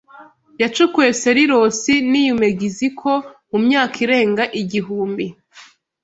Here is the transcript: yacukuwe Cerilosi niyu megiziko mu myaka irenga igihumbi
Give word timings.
yacukuwe 0.61 1.09
Cerilosi 1.21 1.93
niyu 2.09 2.33
megiziko 2.43 3.09
mu 3.49 3.57
myaka 3.65 3.95
irenga 4.05 4.43
igihumbi 4.61 5.25